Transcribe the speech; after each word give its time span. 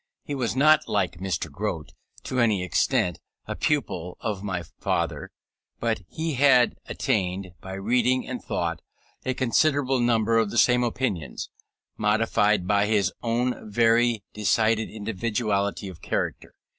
He 0.23 0.33
was 0.33 0.55
not, 0.55 0.87
like 0.89 1.19
Mr. 1.19 1.51
Grote, 1.51 1.93
to 2.23 2.39
any 2.39 2.63
extent, 2.63 3.19
a 3.45 3.55
pupil 3.55 4.17
of 4.19 4.41
my 4.41 4.63
father, 4.63 5.31
but 5.79 6.01
he 6.09 6.33
had 6.33 6.73
attained, 6.87 7.51
by 7.61 7.73
reading 7.73 8.27
and 8.27 8.43
thought, 8.43 8.81
a 9.25 9.35
considerable 9.35 9.99
number 9.99 10.39
of 10.39 10.49
the 10.49 10.57
same 10.57 10.83
opinions, 10.83 11.51
modified 11.97 12.65
by 12.65 12.87
his 12.87 13.13
own 13.21 13.69
very 13.71 14.23
decided 14.33 14.89
individuality 14.89 15.87
of 15.87 16.01
character. 16.01 16.55